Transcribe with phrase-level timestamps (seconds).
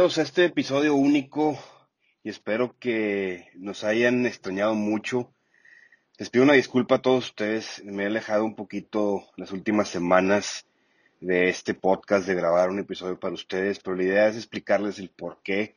[0.00, 1.58] A este episodio único
[2.24, 5.30] y espero que nos hayan extrañado mucho.
[6.16, 10.64] Les pido una disculpa a todos ustedes, me he alejado un poquito las últimas semanas
[11.20, 15.10] de este podcast, de grabar un episodio para ustedes, pero la idea es explicarles el
[15.10, 15.76] por qué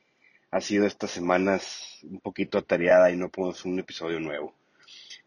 [0.50, 4.54] ha sido estas semanas un poquito atareada y no hacer un episodio nuevo.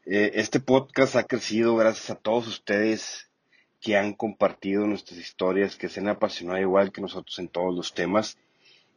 [0.08, 3.30] Eh, este podcast ha crecido gracias a todos ustedes
[3.80, 7.94] que han compartido nuestras historias, que se han apasionado igual que nosotros en todos los
[7.94, 8.40] temas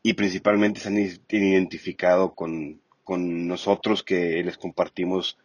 [0.02, 5.38] y principalmente se han identificado con, con nosotros que les compartimos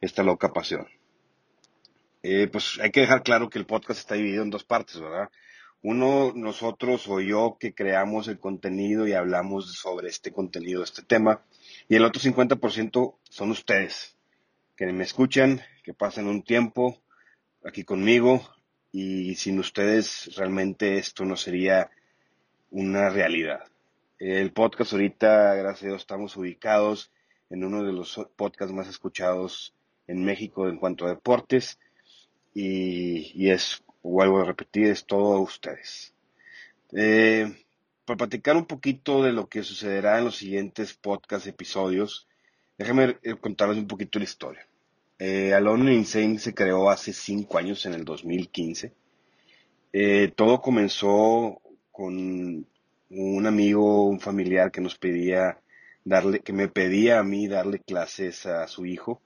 [0.00, 0.88] esta loca pasión.
[2.22, 5.30] Eh, pues hay que dejar claro que el podcast está dividido en dos partes, ¿verdad?
[5.82, 11.42] Uno, nosotros o yo que creamos el contenido y hablamos sobre este contenido, este tema,
[11.88, 14.16] y el otro 50% son ustedes,
[14.76, 17.00] que me escuchan, que pasan un tiempo
[17.64, 18.46] aquí conmigo,
[18.92, 21.90] y sin ustedes realmente esto no sería
[22.70, 23.64] una realidad.
[24.20, 27.10] El podcast ahorita, gracias a Dios, estamos ubicados
[27.48, 29.72] en uno de los podcasts más escuchados
[30.06, 31.78] en México en cuanto a deportes
[32.52, 36.12] y, es, vuelvo a repetir, es todo a ustedes.
[36.92, 37.50] Eh,
[38.04, 42.28] para platicar un poquito de lo que sucederá en los siguientes podcast episodios,
[42.76, 44.66] déjenme eh, contarles un poquito la historia.
[45.18, 48.92] Eh, Alone Insane se creó hace cinco años, en el 2015.
[49.94, 52.66] Eh, todo comenzó con
[53.10, 55.58] un amigo, un familiar que nos pedía
[56.04, 59.20] darle, que me pedía a mí darle clases a su hijo.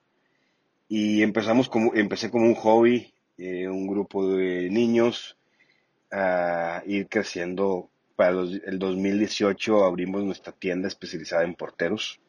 [0.89, 5.37] Y empezamos como, empecé como un hobby, eh, un grupo de niños,
[6.11, 7.91] a ir creciendo.
[8.17, 12.21] Para el 2018 abrimos nuestra tienda especializada en porteros.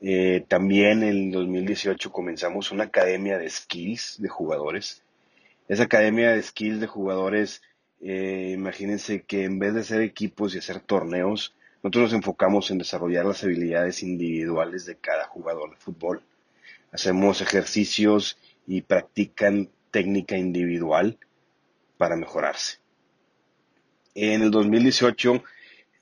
[0.00, 5.02] Eh, también en el 2018 comenzamos una academia de skills de jugadores.
[5.68, 7.62] Esa academia de skills de jugadores
[8.00, 12.78] eh, imagínense que en vez de hacer equipos y hacer torneos, nosotros nos enfocamos en
[12.78, 16.22] desarrollar las habilidades individuales de cada jugador de fútbol.
[16.92, 21.18] Hacemos ejercicios y practican técnica individual
[21.98, 22.78] para mejorarse.
[24.14, 25.42] En el 2018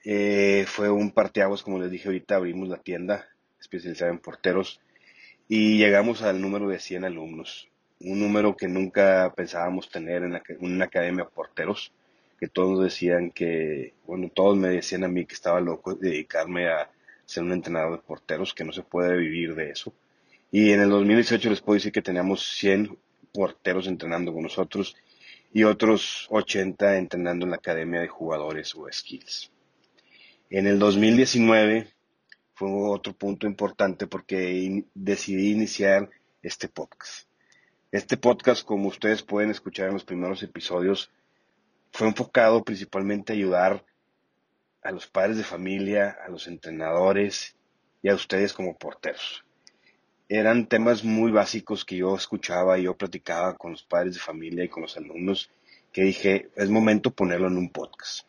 [0.04, 3.28] eh, fue un parteaguas, como les dije ahorita, abrimos la tienda
[3.60, 4.81] especializada en porteros
[5.48, 7.69] y llegamos al número de 100 alumnos
[8.00, 11.92] un número que nunca pensábamos tener en, una academia de porteros,
[12.38, 16.69] que todos decían que, bueno, todos me decían a mí que estaba loco de dedicarme
[16.69, 16.91] a
[17.25, 19.92] ser un entrenador de porteros, que no se puede vivir de eso.
[20.50, 22.97] Y en el 2018 les puedo decir que teníamos 100
[23.32, 24.97] porteros entrenando con nosotros
[25.53, 29.50] y otros 80 entrenando en la academia de jugadores o skills.
[30.50, 31.88] En el 2019
[32.54, 36.08] fue otro punto importante porque decidí iniciar
[36.42, 37.28] este podcast.
[37.91, 41.10] Este podcast, como ustedes pueden escuchar en los primeros episodios,
[41.91, 43.82] fue enfocado principalmente a ayudar
[44.82, 47.56] a los padres de familia, a los entrenadores
[48.03, 49.43] y a ustedes como porteros.
[50.28, 54.65] Eran temas muy básicos que yo escuchaba y yo platicaba con los padres de familia
[54.65, 55.50] y con los alumnos
[55.91, 58.26] que dije, es momento ponerlo en un podcast.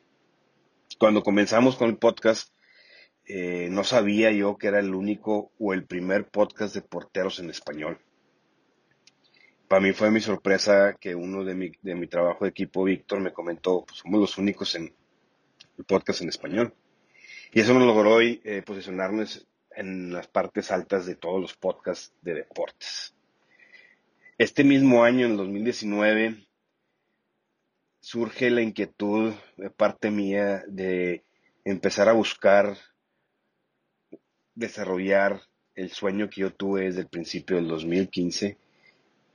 [0.97, 2.53] Cuando comenzamos con el podcast,
[3.25, 7.49] eh, no sabía yo que era el único o el primer podcast de porteros en
[7.49, 7.99] español
[9.69, 13.19] para mí fue mi sorpresa que uno de mi, de mi trabajo de equipo, Víctor,
[13.19, 14.91] me comentó, pues somos los únicos en
[15.77, 16.73] el podcast en español.
[17.53, 22.11] Y eso nos logró hoy eh, posicionarnos en las partes altas de todos los podcasts
[22.23, 23.13] de deportes.
[24.39, 26.47] Este mismo año, en 2019,
[27.99, 31.23] surge la inquietud de parte mía de
[31.63, 32.75] empezar a buscar
[34.55, 35.43] desarrollar
[35.75, 38.57] el sueño que yo tuve desde el principio del 2015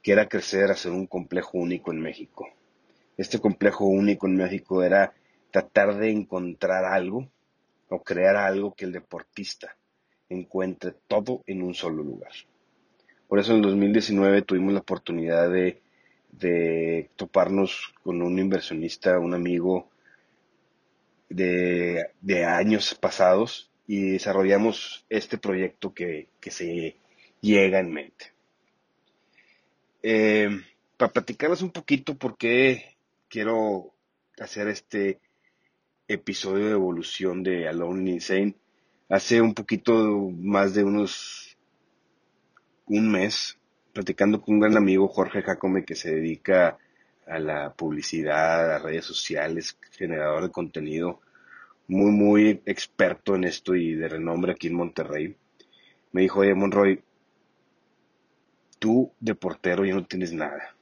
[0.04, 2.46] que era crecer a ser un complejo único en México.
[3.16, 5.14] Este complejo único en México era
[5.50, 7.30] tratar de encontrar algo
[7.88, 9.78] o crear algo que el deportista
[10.28, 12.32] encuentre todo en un solo lugar.
[13.28, 15.80] Por eso en el 2019 tuvimos la oportunidad de,
[17.16, 19.88] toparnos con un inversionista, un amigo
[21.30, 22.10] de,
[22.46, 26.98] años pasados y desarrollamos este proyecto que, que se
[27.40, 28.33] llega en mente.
[30.06, 30.50] Eh,
[30.98, 32.98] para platicarles un poquito por qué
[33.30, 33.94] quiero
[34.38, 35.18] hacer este
[36.08, 38.54] episodio de evolución de Alone Insane,
[39.08, 41.56] hace un poquito más de unos
[42.84, 43.58] un mes,
[43.94, 46.76] platicando con un gran amigo, Jorge Jacome, que se dedica
[47.26, 51.22] a la publicidad, a redes sociales, generador de contenido,
[51.88, 55.34] muy, muy experto en esto y de renombre aquí en Monterrey.
[56.12, 57.02] Me dijo, oye, Monroy,
[58.84, 60.76] tú de portero ya no tienes nada.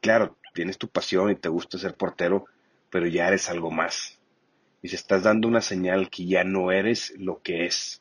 [0.00, 2.46] Claro, tienes tu pasión y te gusta ser portero,
[2.88, 4.18] pero ya eres algo más.
[4.80, 8.00] Y se estás dando una señal que ya no eres lo que es.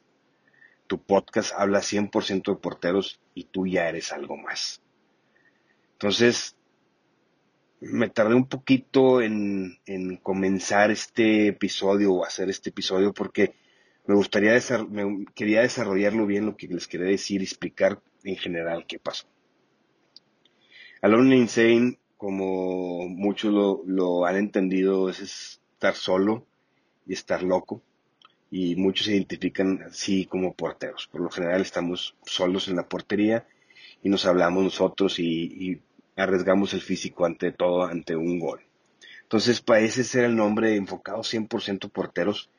[0.87, 4.81] Tu podcast habla 100% de porteros y tú ya eres algo más.
[5.91, 6.55] Entonces,
[7.81, 9.77] me tardé un poquito en,
[10.23, 13.55] comenzar este episodio o hacer este episodio porque
[14.05, 14.57] me gustaría,
[14.89, 19.27] me quería desarrollarlo bien lo que les quería decir explicar en general qué pasó.
[21.01, 26.45] Alone Insane, como muchos lo, han entendido, es estar solo
[27.05, 27.81] y estar loco.
[28.49, 31.07] Y muchos se identifican así como porteros.
[31.11, 33.45] Por lo general estamos solos en la portería
[34.01, 35.81] y nos hablamos nosotros y
[36.15, 38.61] arriesgamos el físico ante todo, ante un gol.
[39.27, 42.49] Entonces, parece ser el nombre enfocado 100% porteros.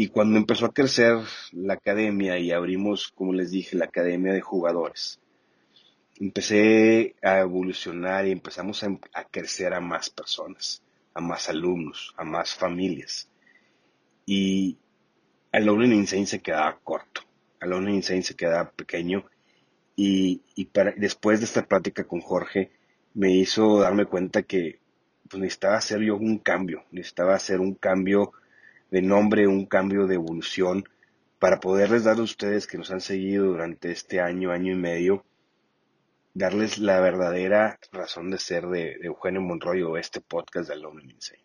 [0.00, 1.16] Y cuando empezó a crecer
[1.50, 5.18] la academia y abrimos, como les dije, la academia de jugadores,
[6.20, 10.84] empecé a evolucionar y empezamos a, crecer a más personas,
[11.14, 13.28] a más alumnos, a más familias.
[14.24, 14.78] Y
[15.50, 17.22] Alone Insane se quedaba corto.
[17.58, 19.24] Alone Insane se quedaba pequeño
[19.96, 20.42] y,
[20.96, 22.70] después de esta plática con Jorge,
[23.14, 24.78] me hizo darme cuenta que
[25.28, 28.32] pues, necesitaba hacer yo un cambio, necesitaba hacer un cambio
[28.90, 30.84] de nombre, un cambio de evolución,
[31.38, 35.24] para poderles dar a ustedes que nos han seguido durante este año, año y medio,
[36.34, 41.44] darles la verdadera razón de ser de, Eugenio Monroy o este podcast de Alone Insane.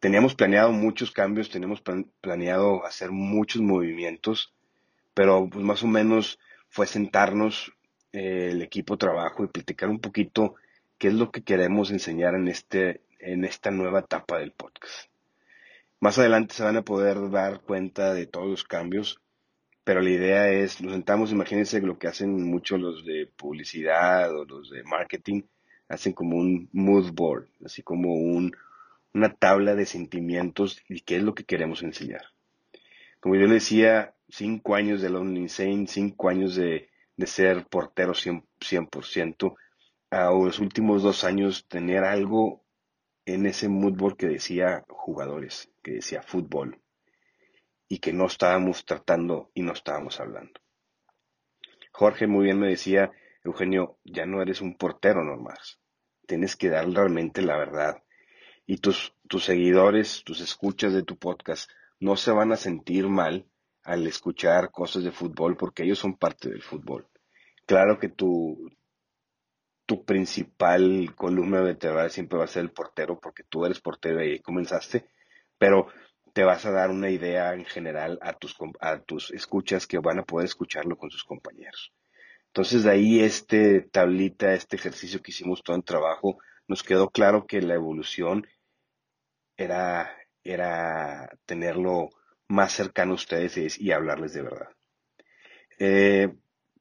[0.00, 1.82] Teníamos planeado muchos cambios, teníamos
[2.20, 4.52] planeado hacer muchos movimientos,
[5.14, 6.38] pero pues más o menos
[6.68, 7.72] fue sentarnos
[8.12, 10.56] eh, el equipo trabajo y platicar un poquito
[10.98, 15.08] qué es lo que queremos enseñar en, este, en esta nueva etapa del podcast.
[16.04, 19.22] Más adelante se van a poder dar cuenta de todos los cambios,
[19.84, 24.44] pero la idea es, nos sentamos, imagínense lo que hacen muchos los de publicidad o
[24.44, 25.44] los de marketing,
[25.88, 28.54] hacen como un mood board, así como un,
[29.14, 32.26] una tabla de sentimientos y qué es lo que queremos enseñar.
[33.18, 36.90] Como yo le decía, cinco años de London Insane, cinco años de,
[37.24, 39.54] ser portero 100%,
[40.10, 42.62] a los últimos dos años tener algo
[43.26, 46.80] en ese moodboard que decía jugadores, que decía fútbol,
[47.88, 50.60] y que no estábamos tratando y no estábamos hablando.
[51.92, 53.12] Jorge muy bien me decía,
[53.44, 55.58] Eugenio, ya no eres un portero normal,
[56.26, 58.02] tienes que dar realmente la verdad.
[58.66, 63.46] Y tus, tus seguidores, tus escuchas de tu podcast, no se van a sentir mal
[63.82, 67.06] al escuchar cosas de fútbol porque ellos son parte del fútbol.
[67.66, 68.70] Claro que tu,
[69.86, 74.32] tu principal columna vertebral siempre va a ser el portero porque tú eres portero y
[74.32, 75.06] ahí comenzaste,
[75.58, 75.88] pero
[76.32, 80.18] te vas a dar una idea en general a tus, a tus escuchas que van
[80.18, 81.92] a poder escucharlo con sus compañeros.
[82.46, 87.46] Entonces de ahí este tablita, este ejercicio que hicimos todo en trabajo, nos quedó claro
[87.46, 88.46] que la evolución
[89.56, 92.10] era, era tenerlo
[92.48, 94.68] más cercano a ustedes y, hablarles de verdad.
[95.78, 96.34] Eh,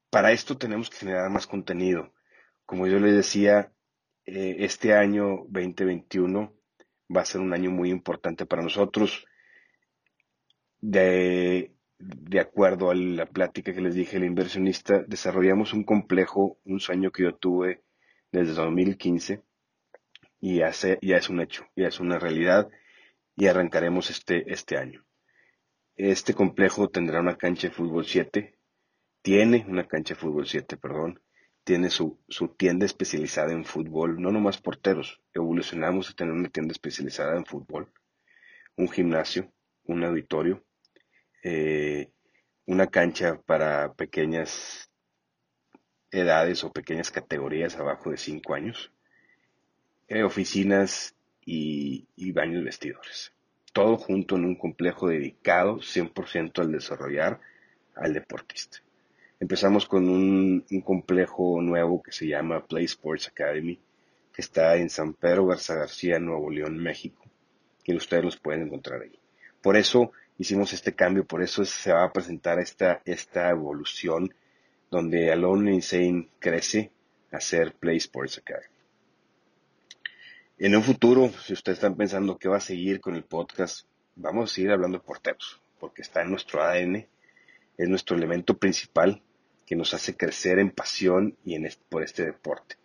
[0.10, 2.13] para esto tenemos que generar más contenido.
[2.74, 3.72] Como yo les decía,
[4.26, 6.52] eh, este año 2021
[7.16, 9.28] va a ser un año muy importante para nosotros.
[10.82, 11.72] De,
[12.42, 17.22] acuerdo a la plática que les dije, el inversionista, desarrollamos un complejo, un sueño que
[17.22, 17.84] yo tuve
[18.32, 19.44] desde 2015
[20.40, 22.72] y ya, ya es un hecho, ya es una realidad
[23.36, 25.06] y arrancaremos este, este año.
[25.96, 28.58] Este complejo tendrá una cancha de fútbol 7,
[29.22, 31.20] tiene una cancha de fútbol 7, perdón,
[31.64, 36.72] tiene su, su, tienda especializada en fútbol, no nomás porteros, evolucionamos a tener una tienda
[36.72, 37.92] especializada en fútbol,
[38.76, 39.52] un gimnasio,
[39.86, 40.64] un auditorio,
[41.44, 42.12] eh,
[42.66, 44.90] una cancha para pequeñas
[46.12, 48.92] edades o pequeñas categorías abajo de 5 años,
[50.08, 51.16] eh, oficinas
[51.46, 53.34] y, baños vestidores
[53.74, 57.42] todo junto en un complejo dedicado 100% al desarrollar
[57.96, 58.80] al deportista.
[59.44, 63.78] Empezamos con un, complejo nuevo que se llama Play Sports Academy,
[64.32, 67.22] que está en San Pedro Garza García, Nuevo León, México,
[67.84, 69.20] y ustedes los pueden encontrar ahí.
[69.62, 74.34] Por eso hicimos este cambio, por eso se va a presentar esta, esta evolución
[74.90, 76.92] donde Alone Insane crece
[77.30, 78.74] a ser Play Sports Academy.
[80.58, 84.50] En un futuro, si ustedes están pensando que va a seguir con el podcast, vamos
[84.50, 87.06] a seguir hablando de porteros, porque está en nuestro ADN,
[87.78, 89.22] es nuestro elemento principal
[89.66, 92.76] que nos hace crecer en pasión y en por este deporte.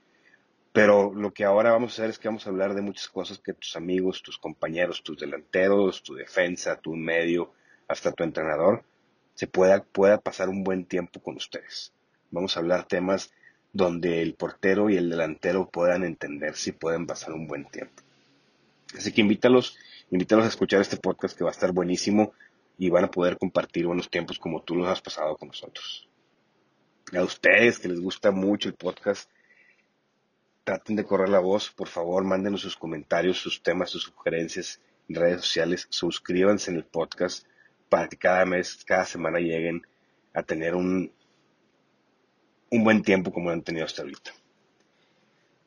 [0.72, 3.38] Pero lo que ahora vamos a hacer es que vamos a hablar de muchas cosas
[3.38, 7.52] que tus amigos, tus compañeros, tus delanteros, tu defensa, tu medio,
[7.88, 8.84] hasta tu entrenador,
[9.34, 11.92] se pueda, pueda pasar un buen tiempo con ustedes.
[12.30, 13.32] Vamos a hablar temas
[13.72, 18.02] donde el portero y el delantero puedan entenderse y puedan pasar un buen tiempo.
[18.96, 19.76] Así que invítalos,
[20.10, 22.32] invítalos a escuchar este podcast que va a estar buenísimo
[22.78, 26.07] y van a poder compartir buenos tiempos como tú los has pasado con nosotros.
[27.16, 29.30] A ustedes que les gusta mucho el podcast,
[30.62, 35.16] traten de correr la voz, por favor, mándenos sus comentarios, sus temas, sus sugerencias en
[35.16, 37.46] redes sociales, suscríbanse en el podcast
[37.88, 39.80] para que cada mes, cada semana lleguen
[40.34, 41.10] a tener un,
[42.70, 44.32] un buen tiempo como lo han tenido hasta ahorita.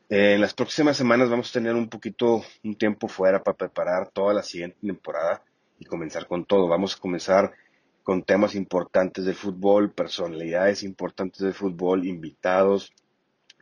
[0.10, 4.36] en las próximas semanas vamos a tener un poquito, un tiempo fuera para preparar toda
[4.36, 5.44] la siguiente temporada
[5.80, 6.68] y comenzar con todo.
[6.68, 7.52] Vamos a comenzar
[8.04, 12.94] con temas importantes del fútbol, personalidades importantes del fútbol, invitados.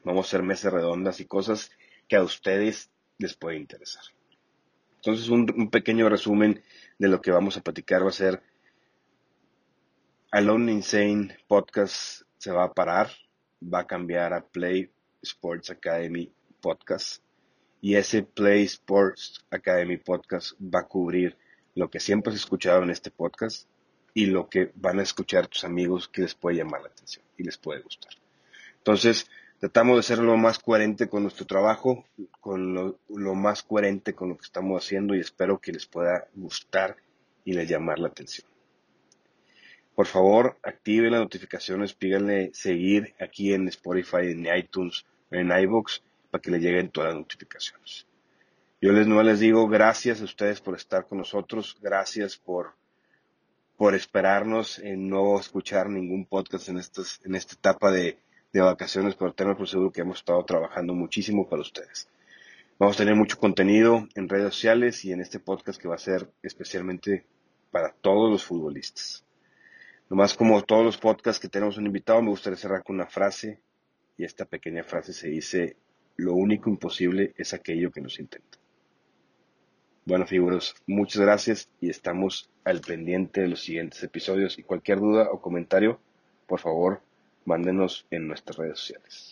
[0.03, 1.71] Vamos a hacer mesas redondas y cosas
[2.07, 4.03] que a ustedes les puede interesar.
[4.95, 6.63] Entonces, un, pequeño resumen
[6.97, 8.41] de lo que vamos a platicar va a ser
[10.31, 13.09] Alone Insane Podcast se va a parar,
[13.61, 14.89] va a cambiar a Play
[15.21, 16.31] Sports Academy
[16.61, 17.23] Podcast
[17.81, 21.37] y ese Play Sports Academy Podcast va a cubrir
[21.75, 23.67] lo que siempre has escuchado en este podcast
[24.19, 27.43] y lo que van a escuchar tus amigos que les puede llamar la atención y
[27.43, 28.11] les puede gustar.
[28.75, 29.29] Entonces,
[29.61, 32.03] tratamos de ser lo más coherente con nuestro trabajo,
[32.41, 36.97] con lo, más coherente con lo que estamos haciendo y espero que les pueda gustar
[37.45, 38.45] y les llamar la atención.
[39.95, 46.41] Por favor, activen las notificaciones, píganle seguir aquí en Spotify, en iTunes, en iBox, para
[46.41, 48.05] que les lleguen todas las notificaciones.
[48.81, 52.73] Yo les no les digo gracias a ustedes por estar con nosotros, gracias por,
[53.79, 58.17] por esperarnos en no escuchar ningún podcast en, estas, en esta etapa de,
[58.51, 62.09] de vacaciones, pero tengo por seguro que hemos estado trabajando muchísimo para ustedes.
[62.77, 65.97] Vamos a tener mucho contenido en redes sociales y en este podcast que va a
[65.97, 67.25] ser especialmente
[67.71, 69.23] para todos los futbolistas.
[70.09, 73.61] Nomás como todos los podcasts que tenemos un invitado, me gustaría cerrar con una frase
[74.17, 75.77] y esta pequeña frase se dice,
[76.17, 78.58] lo único imposible es aquello que nos intenta.
[80.09, 85.29] Bueno, figuras, muchas gracias y estamos al pendiente de los siguientes episodios y cualquier duda
[85.31, 85.99] o comentario,
[86.47, 87.01] por favor,
[87.45, 89.31] mándenos en nuestras redes sociales.